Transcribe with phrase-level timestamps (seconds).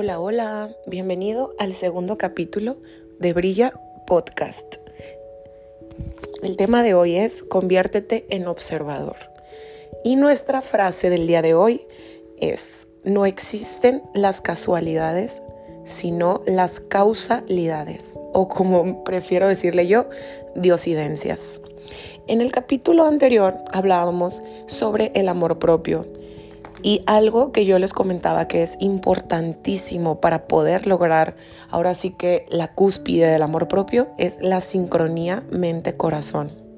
[0.00, 2.76] Hola, hola, bienvenido al segundo capítulo
[3.18, 3.72] de Brilla
[4.06, 4.76] Podcast.
[6.40, 9.16] El tema de hoy es conviértete en observador.
[10.04, 11.84] Y nuestra frase del día de hoy
[12.38, 15.42] es, no existen las casualidades,
[15.84, 20.08] sino las causalidades, o como prefiero decirle yo,
[20.54, 21.60] diosidencias.
[22.28, 26.06] En el capítulo anterior hablábamos sobre el amor propio
[26.82, 31.36] y algo que yo les comentaba que es importantísimo para poder lograr
[31.70, 36.68] ahora sí que la cúspide del amor propio es la sincronía mente-corazón.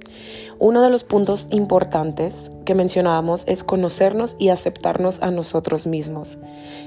[0.58, 6.36] Uno de los puntos importantes que mencionábamos es conocernos y aceptarnos a nosotros mismos.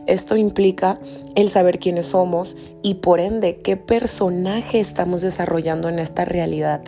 [0.06, 1.00] Esto implica
[1.34, 6.84] el saber quiénes somos y por ende qué personaje estamos desarrollando en esta realidad.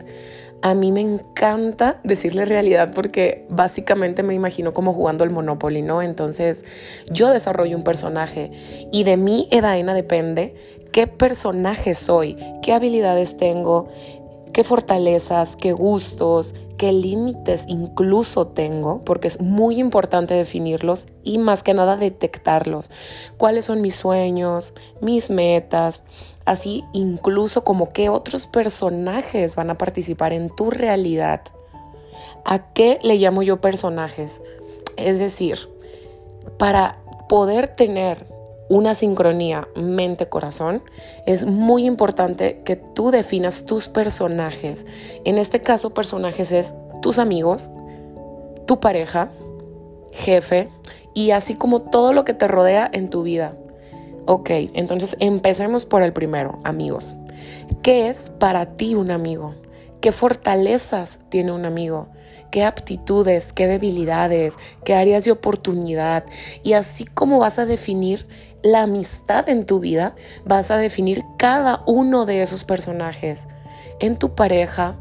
[0.66, 6.02] A mí me encanta decirle realidad porque básicamente me imagino como jugando el Monopoly, ¿no?
[6.02, 6.66] Entonces
[7.08, 8.50] yo desarrollo un personaje
[8.92, 10.56] y de mí, Edaena, depende
[10.92, 13.90] qué personaje soy, qué habilidades tengo,
[14.54, 21.64] qué fortalezas, qué gustos, qué límites incluso tengo, porque es muy importante definirlos y más
[21.64, 22.92] que nada detectarlos.
[23.38, 26.04] ¿Cuáles son mis sueños, mis metas?
[26.46, 31.42] así incluso como qué otros personajes van a participar en tu realidad.
[32.46, 34.42] ¿A qué le llamo yo personajes?
[34.98, 35.58] Es decir,
[36.58, 38.28] para poder tener
[38.70, 40.84] una sincronía mente-corazón,
[41.26, 44.86] es muy importante que tú definas tus personajes.
[45.24, 47.70] En este caso, personajes es tus amigos,
[48.66, 49.30] tu pareja,
[50.12, 50.70] jefe
[51.14, 53.56] y así como todo lo que te rodea en tu vida.
[54.26, 57.16] Ok, entonces empecemos por el primero, amigos.
[57.84, 59.54] ¿Qué es para ti un amigo?
[60.02, 62.08] ¿Qué fortalezas tiene un amigo?
[62.50, 66.26] ¿Qué aptitudes, qué debilidades, qué áreas de oportunidad?
[66.64, 68.28] Y así como vas a definir
[68.66, 73.48] la amistad en tu vida, vas a definir cada uno de esos personajes
[74.00, 74.96] en tu pareja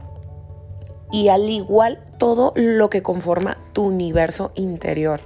[1.11, 5.23] y al igual todo lo que conforma tu universo interior.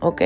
[0.00, 0.22] ¿ok?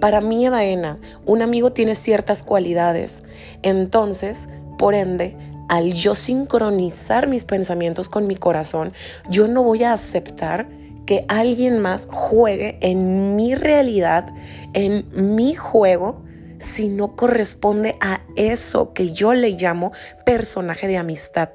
[0.00, 3.22] Para mí, Edaena, un amigo tiene ciertas cualidades.
[3.62, 5.36] Entonces, por ende,
[5.68, 8.92] al yo sincronizar mis pensamientos con mi corazón,
[9.30, 10.68] yo no voy a aceptar
[11.06, 14.34] que alguien más juegue en mi realidad,
[14.72, 15.06] en
[15.36, 16.26] mi juego,
[16.58, 19.92] si no corresponde a eso que yo le llamo
[20.24, 21.50] personaje de amistad.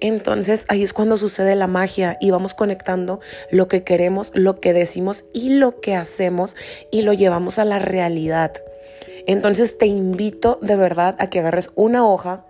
[0.00, 4.72] Entonces ahí es cuando sucede la magia y vamos conectando lo que queremos, lo que
[4.72, 6.56] decimos y lo que hacemos
[6.90, 8.52] y lo llevamos a la realidad.
[9.26, 12.44] Entonces te invito de verdad a que agarres una hoja,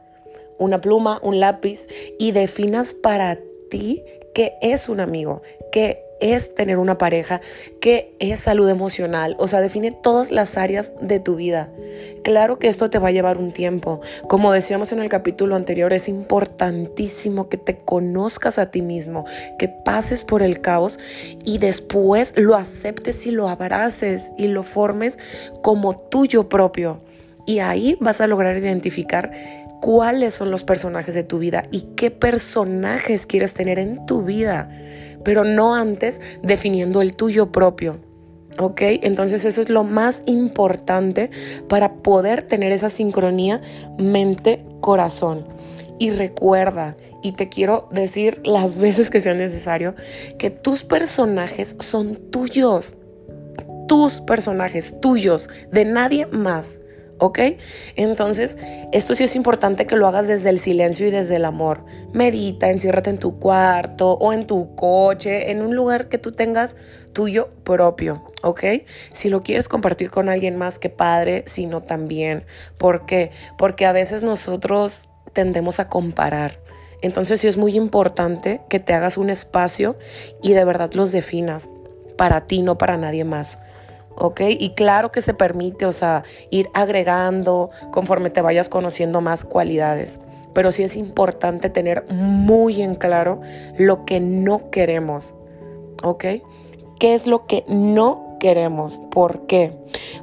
[0.58, 1.86] una pluma, un lápiz
[2.18, 3.38] y definas para
[3.70, 4.02] ti
[4.34, 7.40] qué es un amigo, qué es tener una pareja,
[7.80, 11.70] qué es salud emocional, o sea, define todas las áreas de tu vida.
[12.22, 14.00] Claro que esto te va a llevar un tiempo.
[14.28, 19.26] Como decíamos en el capítulo anterior, es importantísimo que te conozcas a ti mismo,
[19.58, 21.00] que pases por el caos
[21.44, 25.18] y después lo aceptes y lo abraces y lo formes
[25.60, 27.00] como tuyo propio.
[27.46, 29.32] Y ahí vas a lograr identificar
[29.80, 34.70] cuáles son los personajes de tu vida y qué personajes quieres tener en tu vida
[35.24, 38.00] pero no antes definiendo el tuyo propio.
[38.58, 38.80] ¿Ok?
[39.02, 41.30] Entonces eso es lo más importante
[41.68, 43.62] para poder tener esa sincronía
[43.98, 45.46] mente-corazón.
[45.98, 49.94] Y recuerda, y te quiero decir las veces que sea necesario,
[50.38, 52.96] que tus personajes son tuyos.
[53.88, 56.81] Tus personajes, tuyos, de nadie más.
[57.18, 57.38] ¿Ok?
[57.96, 58.58] Entonces,
[58.92, 61.84] esto sí es importante que lo hagas desde el silencio y desde el amor.
[62.12, 66.76] Medita, enciérrate en tu cuarto o en tu coche, en un lugar que tú tengas
[67.12, 68.64] tuyo propio, ¿ok?
[69.12, 72.44] Si lo quieres compartir con alguien más, que padre, si no también.
[72.78, 73.30] ¿Por qué?
[73.58, 76.58] Porque a veces nosotros tendemos a comparar.
[77.02, 79.96] Entonces sí es muy importante que te hagas un espacio
[80.42, 81.68] y de verdad los definas
[82.16, 83.58] para ti, no para nadie más.
[84.16, 84.40] ¿Ok?
[84.58, 90.20] Y claro que se permite, o sea, ir agregando conforme te vayas conociendo más cualidades.
[90.52, 93.40] Pero sí es importante tener muy en claro
[93.78, 95.34] lo que no queremos,
[96.02, 96.24] ¿ok?
[96.98, 99.00] ¿Qué es lo que no queremos?
[99.10, 99.72] ¿Por qué?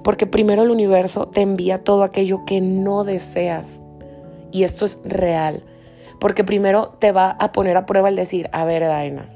[0.03, 3.81] Porque primero el universo te envía todo aquello que no deseas.
[4.51, 5.63] Y esto es real.
[6.19, 9.29] Porque primero te va a poner a prueba el decir, a ver, Daina,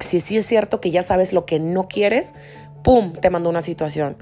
[0.00, 2.32] si sí es cierto que ya sabes lo que no quieres,
[2.82, 4.16] ¡pum!, te mando una situación.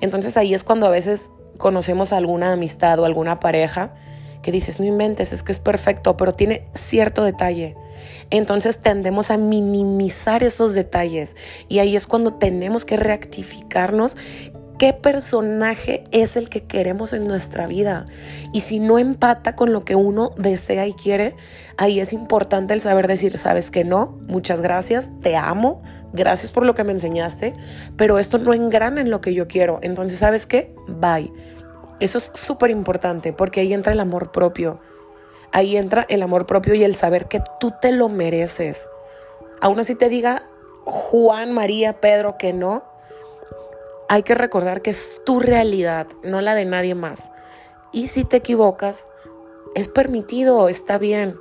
[0.00, 3.94] Entonces ahí es cuando a veces conocemos alguna amistad o alguna pareja
[4.42, 7.76] que dices, no inventes, es que es perfecto, pero tiene cierto detalle.
[8.30, 11.34] Entonces tendemos a minimizar esos detalles
[11.68, 14.16] y ahí es cuando tenemos que reactificarnos
[14.78, 18.04] qué personaje es el que queremos en nuestra vida.
[18.52, 21.36] Y si no empata con lo que uno desea y quiere,
[21.76, 25.80] ahí es importante el saber decir, sabes que no, muchas gracias, te amo,
[26.14, 27.52] gracias por lo que me enseñaste,
[27.96, 29.80] pero esto no engrana en lo que yo quiero.
[29.82, 30.74] Entonces, ¿sabes qué?
[30.88, 31.30] Bye.
[32.00, 34.80] Eso es súper importante porque ahí entra el amor propio.
[35.52, 38.88] Ahí entra el amor propio y el saber que tú te lo mereces.
[39.60, 40.48] Aún así te diga
[40.84, 42.84] Juan, María, Pedro que no,
[44.08, 47.30] hay que recordar que es tu realidad, no la de nadie más.
[47.92, 49.06] Y si te equivocas,
[49.74, 51.36] es permitido, está bien,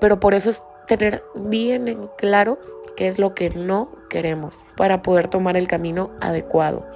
[0.00, 2.58] pero por eso es tener bien en claro
[2.96, 6.86] qué es lo que no queremos para poder tomar el camino adecuado.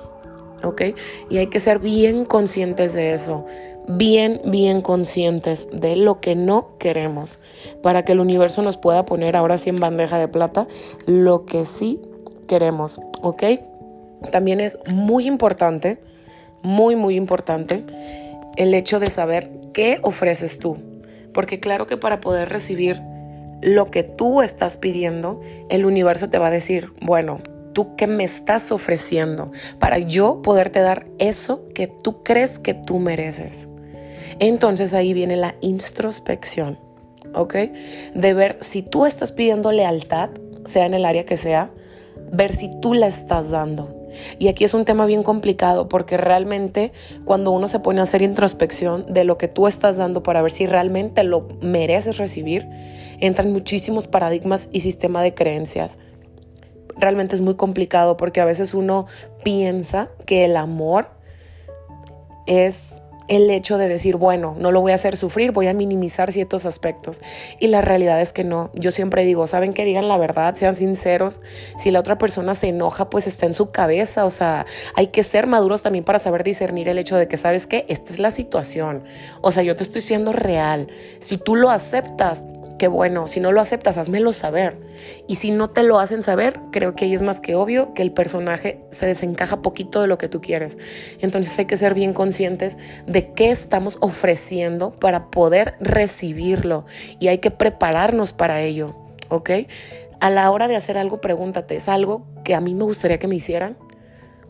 [0.63, 0.83] ¿Ok?
[1.29, 3.45] Y hay que ser bien conscientes de eso,
[3.89, 7.41] bien, bien conscientes de lo que no queremos,
[7.83, 10.67] para que el universo nos pueda poner ahora sí en bandeja de plata
[11.07, 12.01] lo que sí
[12.49, 13.01] queremos.
[13.23, 13.45] ¿Ok?
[14.31, 15.99] También es muy importante,
[16.63, 17.85] muy, muy importante
[18.57, 20.79] el hecho de saber qué ofreces tú.
[21.33, 23.03] Porque claro que para poder recibir
[23.63, 27.41] lo que tú estás pidiendo, el universo te va a decir, bueno,
[27.73, 32.99] tú qué me estás ofreciendo para yo poderte dar eso que tú crees que tú
[32.99, 33.69] mereces.
[34.39, 36.79] Entonces ahí viene la introspección,
[37.35, 37.55] ¿ok?
[38.15, 40.31] De ver si tú estás pidiendo lealtad,
[40.65, 41.71] sea en el área que sea,
[42.33, 43.95] ver si tú la estás dando.
[44.39, 46.93] Y aquí es un tema bien complicado porque realmente
[47.25, 50.53] cuando uno se pone a hacer introspección de lo que tú estás dando para ver
[50.53, 52.67] si realmente lo mereces recibir,
[53.21, 55.99] entran muchísimos paradigmas y sistema de creencias.
[56.97, 59.07] Realmente es muy complicado porque a veces uno
[59.45, 61.11] piensa que el amor
[62.47, 66.33] es el hecho de decir, bueno, no lo voy a hacer sufrir, voy a minimizar
[66.33, 67.21] ciertos aspectos.
[67.59, 68.71] Y la realidad es que no.
[68.75, 71.41] Yo siempre digo, saben que digan la verdad, sean sinceros.
[71.77, 74.25] Si la otra persona se enoja, pues está en su cabeza.
[74.25, 77.67] O sea, hay que ser maduros también para saber discernir el hecho de que, ¿sabes
[77.67, 77.85] qué?
[77.89, 79.05] Esta es la situación.
[79.41, 80.89] O sea, yo te estoy siendo real.
[81.19, 82.45] Si tú lo aceptas,
[82.79, 84.77] Qué bueno, si no lo aceptas, házmelo saber.
[85.27, 88.03] Y si no te lo hacen saber, creo que ahí es más que obvio que
[88.03, 90.77] el personaje se desencaja poquito de lo que tú quieres.
[91.21, 92.77] Entonces hay que ser bien conscientes
[93.07, 96.85] de qué estamos ofreciendo para poder recibirlo
[97.19, 98.95] y hay que prepararnos para ello,
[99.31, 99.51] ¿ok?
[100.21, 103.29] A la hora de hacer algo, pregúntate, ¿es algo que a mí me gustaría que
[103.29, 103.79] me hicieran?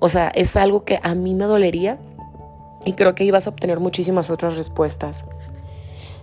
[0.00, 1.98] O sea, ¿es algo que a mí me dolería?
[2.84, 5.24] Y creo que vas a obtener muchísimas otras respuestas.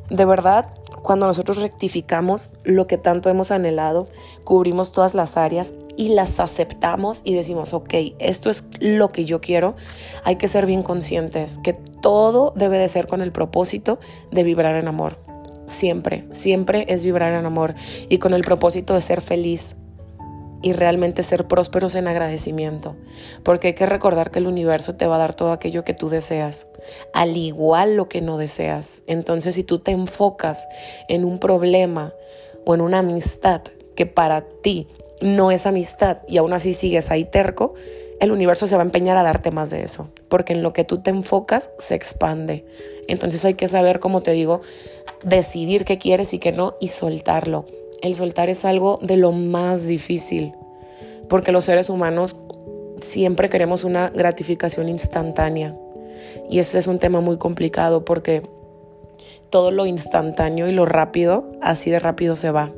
[0.10, 0.68] De verdad,
[1.04, 4.08] cuando nosotros rectificamos lo que tanto hemos anhelado,
[4.44, 9.42] cubrimos todas las áreas y las aceptamos y decimos, ok, esto es lo que yo
[9.42, 9.76] quiero,
[10.24, 14.00] hay que ser bien conscientes que todo debe de ser con el propósito
[14.32, 15.20] de vibrar en amor.
[15.68, 17.76] Siempre, siempre es vibrar en amor
[18.10, 19.76] y con el propósito de ser feliz,
[20.64, 22.96] y realmente ser prósperos en agradecimiento,
[23.44, 26.10] porque hay que recordar que el universo te va a dar todo aquello que tú
[26.10, 26.68] deseas,
[27.14, 29.04] al igual lo que no deseas.
[29.06, 30.66] Entonces, si tú te enfocas
[31.10, 32.14] en un problema
[32.66, 33.62] o en una amistad
[33.96, 34.88] que para ti
[35.22, 37.76] no es amistad y aún así sigues ahí terco,
[38.22, 40.86] el universo se va a empeñar a darte más de eso, porque en lo que
[40.86, 42.66] tú te enfocas se expande.
[43.10, 44.62] Entonces hay que saber, como te digo,
[45.24, 47.66] decidir qué quieres y qué no y soltarlo
[48.04, 50.54] el soltar es algo de lo más difícil,
[51.30, 52.36] porque los seres humanos
[53.00, 55.76] siempre queremos una gratificación instantánea.
[56.50, 58.44] Y ese es un tema muy complicado porque
[59.50, 62.72] todo lo instantáneo y lo rápido, así de rápido se va.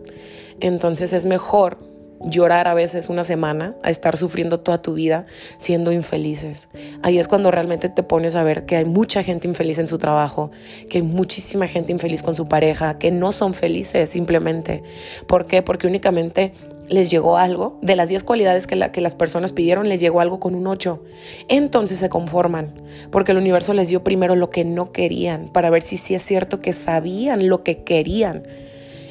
[0.59, 1.79] Entonces es mejor
[2.21, 5.25] llorar a veces una semana, a estar sufriendo toda tu vida
[5.57, 6.69] siendo infelices.
[7.01, 9.97] Ahí es cuando realmente te pones a ver que hay mucha gente infeliz en su
[9.97, 10.51] trabajo,
[10.89, 14.83] que hay muchísima gente infeliz con su pareja, que no son felices simplemente.
[15.27, 15.61] ¿Por qué?
[15.61, 16.53] Porque únicamente
[16.87, 20.39] les llegó algo, de las 10 cualidades que, que las personas pidieron, les llegó algo
[20.39, 21.01] con un 8.
[21.47, 22.73] Entonces se conforman,
[23.11, 26.21] porque el universo les dio primero lo que no querían, para ver si sí es
[26.21, 28.43] cierto que sabían lo que querían.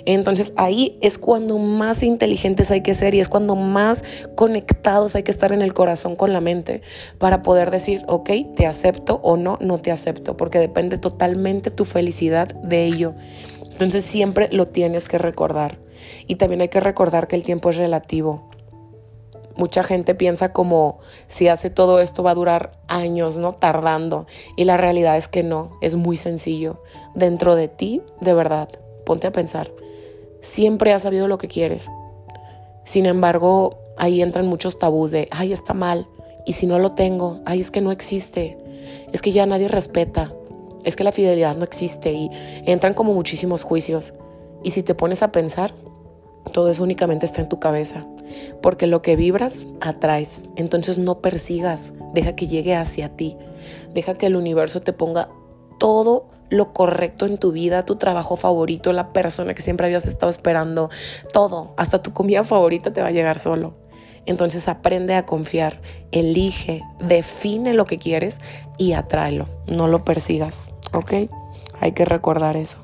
[0.06, 5.22] Entonces ahí es cuando más inteligentes hay que ser y es cuando más conectados hay
[5.22, 6.82] que estar en el corazón con la mente
[7.18, 11.84] para poder decir, ok, te acepto o no, no te acepto, porque depende totalmente tu
[11.84, 13.14] felicidad de ello.
[13.70, 15.78] Entonces siempre lo tienes que recordar.
[16.26, 18.50] Y también hay que recordar que el tiempo es relativo.
[19.56, 23.54] Mucha gente piensa como si hace todo esto va a durar años, ¿no?
[23.54, 24.26] Tardando.
[24.56, 26.82] Y la realidad es que no, es muy sencillo.
[27.14, 28.68] Dentro de ti, de verdad,
[29.06, 29.70] ponte a pensar
[30.44, 31.90] siempre has sabido lo que quieres.
[32.84, 36.06] Sin embargo, ahí entran muchos tabús de, ay, está mal,
[36.46, 38.58] y si no lo tengo, ay, es que no existe,
[39.12, 40.32] es que ya nadie respeta,
[40.84, 42.30] es que la fidelidad no existe, y
[42.66, 44.12] entran como muchísimos juicios.
[44.62, 45.74] Y si te pones a pensar,
[46.52, 48.06] todo eso únicamente está en tu cabeza,
[48.60, 50.42] porque lo que vibras atraes.
[50.56, 53.38] Entonces no persigas, deja que llegue hacia ti,
[53.94, 55.30] deja que el universo te ponga
[55.78, 60.30] todo lo correcto en tu vida, tu trabajo favorito, la persona que siempre habías estado
[60.30, 60.90] esperando,
[61.32, 63.74] todo, hasta tu comida favorita te va a llegar solo.
[64.26, 68.40] Entonces aprende a confiar, elige, define lo que quieres
[68.78, 71.28] y atráelo, no lo persigas, ¿ok?
[71.80, 72.78] Hay que recordar eso.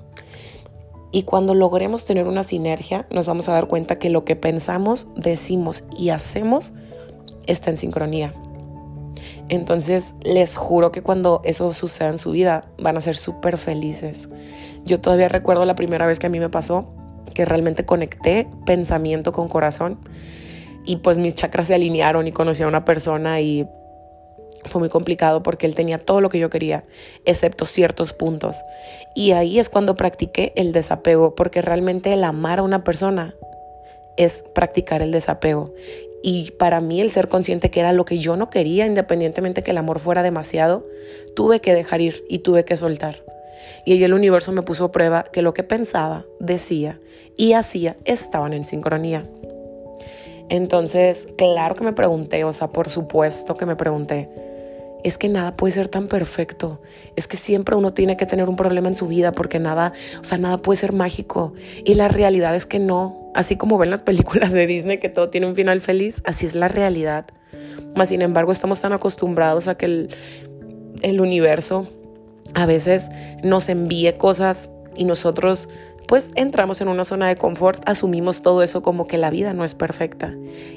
[1.13, 5.09] Y cuando logremos tener una sinergia, nos vamos a dar cuenta que lo que pensamos,
[5.17, 6.73] decimos y hacemos
[7.47, 8.35] está en sincronía.
[9.51, 14.29] Entonces les juro que cuando eso suceda en su vida van a ser súper felices.
[14.85, 16.87] Yo todavía recuerdo la primera vez que a mí me pasó,
[17.35, 19.99] que realmente conecté pensamiento con corazón
[20.87, 23.67] y pues mis chakras se alinearon y conocí a una persona y
[24.67, 26.85] fue muy complicado porque él tenía todo lo que yo quería,
[27.25, 28.63] excepto ciertos puntos.
[29.17, 33.35] Y ahí es cuando practiqué el desapego, porque realmente el amar a una persona
[34.17, 35.73] es practicar el desapego.
[36.23, 39.71] Y para mí el ser consciente que era lo que yo no quería, independientemente que
[39.71, 40.87] el amor fuera demasiado,
[41.35, 43.25] tuve que dejar ir y tuve que soltar.
[43.87, 47.01] Y ahí el universo me puso a prueba que lo que pensaba, decía
[47.37, 49.27] y hacía estaban en sincronía.
[50.51, 54.29] Entonces, claro que me pregunté, o sea, por supuesto que me pregunté,
[55.05, 56.81] es que nada puede ser tan perfecto.
[57.17, 60.25] Es que siempre uno tiene que tener un problema en su vida porque nada, o
[60.25, 61.55] sea, nada puede ser mágico.
[61.85, 63.20] Y la realidad es que no.
[63.35, 66.55] Así como ven las películas de Disney que todo tiene un final feliz, así es
[66.55, 67.27] la realidad.
[67.95, 70.17] Más sin embargo, estamos tan acostumbrados a que el,
[71.03, 71.89] el universo
[72.55, 73.09] a veces
[73.43, 75.69] nos envíe cosas y nosotros
[76.11, 79.63] pues entramos en una zona de confort, asumimos todo eso como que la vida no
[79.63, 80.35] es perfecta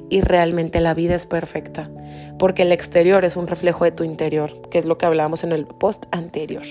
[0.07, 1.89] y realmente la vida es perfecta,
[2.37, 5.51] porque el exterior es un reflejo de tu interior, que es lo que hablábamos en
[5.51, 6.61] el post anterior.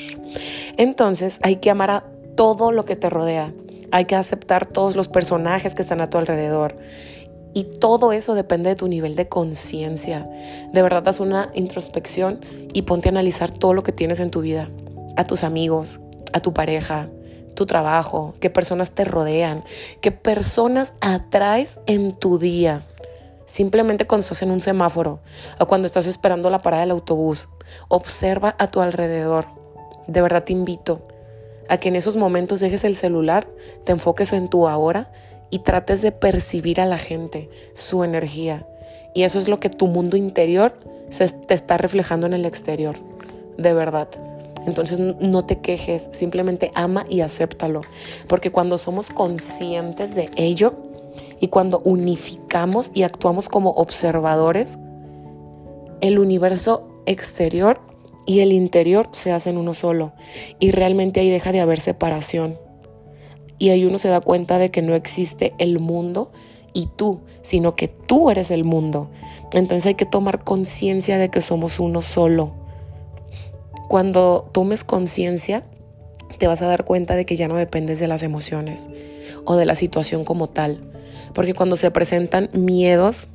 [0.77, 2.05] Entonces hay que amar a
[2.37, 3.53] todo lo que te rodea,
[3.93, 6.77] hay que aceptar todos los personajes que están a tu alrededor.
[7.55, 10.29] Y todo eso depende de tu nivel de conciencia.
[10.73, 12.41] De verdad, haz una introspección
[12.73, 14.71] y ponte a analizar todo lo que tienes en tu vida.
[15.19, 16.01] A tus amigos,
[16.33, 17.11] a tu pareja,
[17.55, 19.63] tu trabajo, qué personas te rodean,
[20.01, 22.87] qué personas atraes en tu día.
[23.45, 25.21] Simplemente cuando estás en un semáforo
[25.59, 27.51] o cuando estás esperando la parada del autobús,
[27.89, 29.47] observa a tu alrededor.
[30.07, 31.07] De verdad te invito
[31.69, 33.49] a que en esos momentos dejes el celular,
[33.85, 35.11] te enfoques en tu ahora
[35.51, 38.67] y trates de percibir a la gente, su energía.
[39.15, 40.75] Y eso es lo que tu mundo interior
[41.11, 42.97] se te está reflejando en el exterior.
[43.59, 44.09] De verdad.
[44.67, 47.83] Entonces no te quejes, simplemente ama y acéptalo.
[48.29, 50.75] Porque cuando somos conscientes de ello
[51.41, 54.79] y cuando unificamos y actuamos como observadores,
[56.01, 57.81] el universo exterior
[58.27, 60.13] y el interior se hacen uno solo.
[60.59, 62.59] Y realmente ahí deja de haber separación.
[63.59, 66.33] Y ahí uno se da cuenta de que no existe el mundo
[66.73, 69.11] y tú, sino que tú eres el mundo.
[69.53, 72.55] Entonces hay que tomar conciencia de que somos uno solo.
[73.89, 75.65] Cuando tomes conciencia,
[76.39, 78.89] te vas a dar cuenta de que ya no dependes de las emociones
[79.45, 80.91] o de la situación como tal.
[81.35, 83.29] Porque cuando se presentan miedos,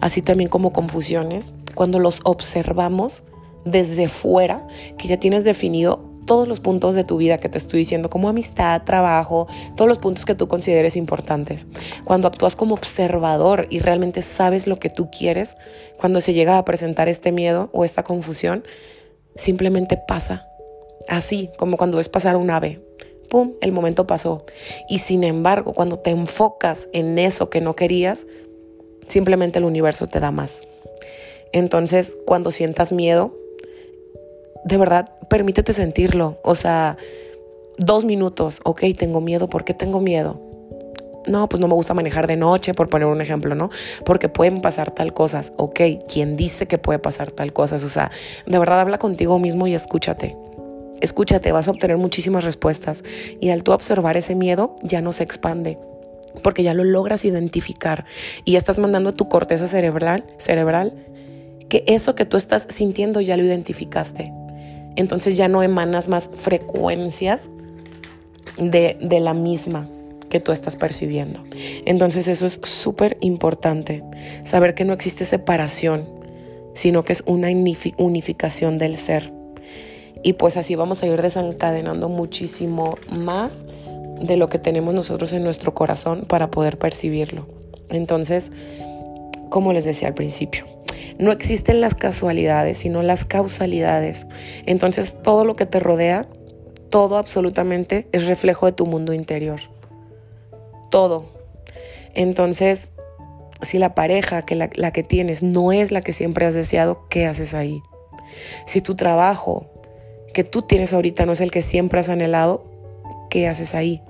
[0.00, 3.22] así también como confusiones, cuando los observamos
[3.64, 4.66] desde fuera,
[4.98, 8.28] que ya tienes definido todos los puntos de tu vida que te estoy diciendo, como
[8.28, 11.66] amistad, trabajo, todos los puntos que tú consideres importantes.
[12.04, 15.56] Cuando actúas como observador y realmente sabes lo que tú quieres,
[15.98, 18.64] cuando se llega a presentar este miedo o esta confusión,
[19.36, 20.46] simplemente pasa.
[21.08, 22.80] Así como cuando ves pasar un ave.
[23.28, 23.52] ¡Pum!
[23.60, 24.44] El momento pasó.
[24.88, 28.26] Y sin embargo, cuando te enfocas en eso que no querías,
[29.08, 30.66] simplemente el universo te da más.
[31.52, 33.34] Entonces, cuando sientas miedo,
[34.64, 36.38] de verdad, permítete sentirlo.
[36.42, 36.96] O sea,
[37.78, 40.40] dos minutos, ok, tengo miedo, ¿por qué tengo miedo?
[41.26, 43.70] no, pues no me gusta manejar de noche, por poner un ejemplo, ¿no?
[44.04, 45.52] Porque pueden pasar tal cosas.
[45.56, 45.80] Ok,
[46.12, 47.84] ¿quién dice que puede pasar tal cosas?
[47.84, 48.10] O sea,
[48.46, 50.36] de verdad habla contigo mismo y escúchate.
[51.00, 53.04] Escúchate, vas a obtener muchísimas respuestas.
[53.40, 55.78] Y al tú observar ese miedo, ya no se expande.
[56.42, 58.04] Porque ya lo logras identificar.
[58.44, 60.94] Y ya estás mandando a tu corteza cerebral, cerebral
[61.68, 64.32] que eso que tú estás sintiendo ya lo identificaste.
[64.96, 67.50] Entonces ya no emanas más frecuencias
[68.56, 69.88] de, de la misma
[70.28, 71.44] que tú estás percibiendo.
[71.84, 74.02] Entonces eso es súper importante,
[74.44, 76.08] saber que no existe separación,
[76.74, 77.48] sino que es una
[77.98, 79.32] unificación del ser.
[80.22, 83.66] Y pues así vamos a ir desencadenando muchísimo más
[84.20, 87.46] de lo que tenemos nosotros en nuestro corazón para poder percibirlo.
[87.90, 88.50] Entonces,
[89.50, 90.66] como les decía al principio,
[91.18, 94.26] no existen las casualidades, sino las causalidades.
[94.66, 96.26] Entonces, todo lo que te rodea,
[96.90, 99.60] todo absolutamente es reflejo de tu mundo interior
[100.94, 101.24] todo.
[102.14, 102.88] Entonces,
[103.60, 107.26] si la pareja que la, que tienes no es la que siempre has deseado, ¿qué
[107.26, 107.82] haces ahí?
[108.64, 109.66] Si tu trabajo
[110.32, 112.64] que tú tienes ahorita no es el que siempre has anhelado,
[113.28, 114.02] ¿qué haces ahí?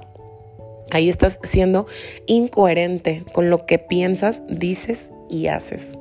[0.90, 1.86] Ahí estás siendo
[2.26, 5.96] incoherente con lo que piensas, dices y haces.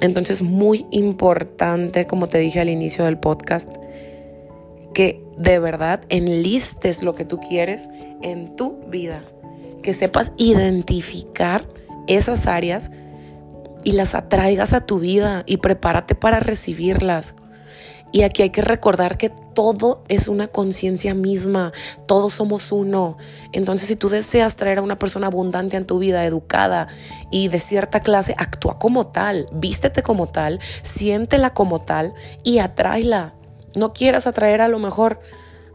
[0.00, 3.70] Entonces, muy importante, como te dije al inicio del podcast,
[4.94, 7.88] que de verdad enlistes lo que tú quieres
[8.22, 9.22] en tu vida,
[9.82, 11.66] que sepas identificar
[12.06, 12.90] esas áreas
[13.84, 17.36] y las atraigas a tu vida y prepárate para recibirlas.
[18.12, 21.72] Y aquí hay que recordar que todo es una conciencia misma,
[22.06, 23.18] todos somos uno.
[23.52, 26.88] Entonces, si tú deseas traer a una persona abundante en tu vida, educada
[27.30, 33.34] y de cierta clase, actúa como tal, vístete como tal, siéntela como tal y atráela.
[33.74, 35.20] No quieras atraer a lo mejor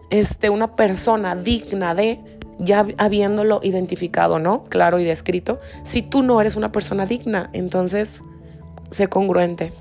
[0.09, 2.21] este, una persona digna de
[2.59, 4.63] ya habiéndolo identificado, ¿no?
[4.65, 5.59] Claro y descrito.
[5.83, 8.23] Si tú no eres una persona digna, entonces
[8.91, 9.73] sé congruente,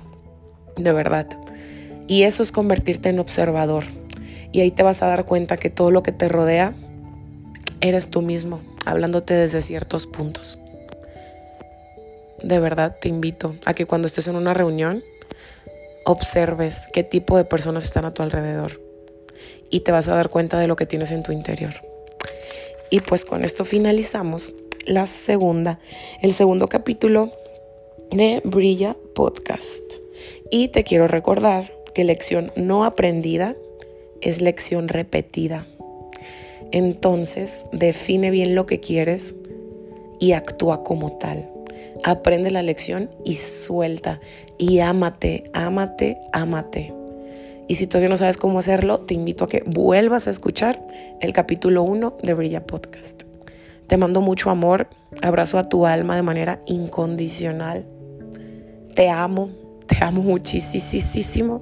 [0.77, 1.27] de verdad.
[2.07, 3.83] Y eso es convertirte en observador.
[4.51, 6.75] Y ahí te vas a dar cuenta que todo lo que te rodea
[7.79, 10.59] eres tú mismo, hablándote desde ciertos puntos.
[12.43, 15.03] De verdad te invito a que cuando estés en una reunión
[16.05, 18.81] observes qué tipo de personas están a tu alrededor
[19.69, 21.73] y te vas a dar cuenta de lo que tienes en tu interior.
[22.89, 24.53] Y pues con esto finalizamos
[24.85, 25.79] la segunda,
[26.21, 27.31] el segundo capítulo
[28.11, 29.93] de Brilla Podcast.
[30.49, 33.55] Y te quiero recordar que lección no aprendida
[34.21, 35.65] es lección repetida.
[36.71, 39.35] Entonces, define bien lo que quieres
[40.19, 41.49] y actúa como tal.
[42.03, 44.19] Aprende la lección y suelta.
[44.57, 46.93] Y ámate, ámate, ámate.
[47.67, 50.85] Y si todavía no sabes cómo hacerlo, te invito a que vuelvas a escuchar
[51.19, 53.23] el capítulo 1 de Brilla Podcast.
[53.87, 54.87] Te mando mucho amor,
[55.21, 57.85] abrazo a tu alma de manera incondicional.
[58.95, 59.49] Te amo,
[59.87, 61.61] te amo muchísimo.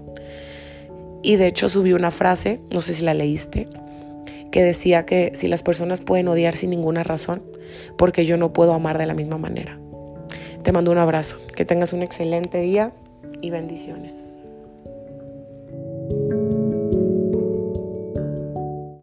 [1.21, 3.67] Y de hecho subí una frase, no sé si la leíste,
[4.51, 7.43] que decía que si las personas pueden odiar sin ninguna razón,
[7.97, 9.79] porque yo no puedo amar de la misma manera.
[10.63, 12.93] Te mando un abrazo, que tengas un excelente día
[13.41, 14.28] y bendiciones.